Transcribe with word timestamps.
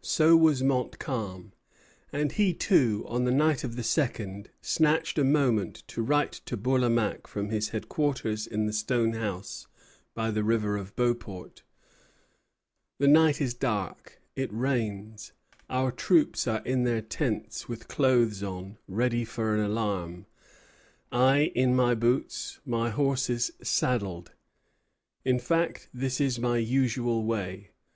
So 0.00 0.38
was 0.38 0.62
Montcalm; 0.62 1.52
and 2.14 2.32
he, 2.32 2.54
too, 2.54 3.04
on 3.06 3.24
the 3.24 3.30
night 3.30 3.62
of 3.62 3.76
the 3.76 3.82
second, 3.82 4.48
snatched 4.62 5.18
a 5.18 5.22
moment 5.22 5.82
to 5.88 6.00
write 6.00 6.40
to 6.46 6.56
Bourlamaque 6.56 7.26
from 7.28 7.50
his 7.50 7.68
headquarters 7.76 8.46
in 8.46 8.64
the 8.64 8.72
stone 8.72 9.12
house, 9.12 9.66
by 10.14 10.30
the 10.30 10.42
river 10.42 10.78
of 10.78 10.96
Beauport: 10.96 11.62
"The 13.00 13.06
night 13.06 13.38
is 13.38 13.52
dark; 13.52 14.18
it 14.34 14.48
rains; 14.50 15.32
our 15.68 15.92
troops 15.92 16.46
are 16.48 16.62
in 16.64 16.84
their 16.84 17.02
tents, 17.02 17.68
with 17.68 17.86
clothes 17.88 18.42
on, 18.42 18.78
ready 18.88 19.26
for 19.26 19.54
an 19.54 19.60
alarm; 19.60 20.24
I 21.10 21.52
in 21.54 21.76
my 21.76 21.94
boots; 21.94 22.60
my 22.64 22.88
horses 22.88 23.50
saddled. 23.62 24.32
In 25.26 25.38
fact, 25.38 25.90
this 25.92 26.18
is 26.18 26.38
my 26.40 26.56
usual 26.56 27.24
way. 27.26 27.72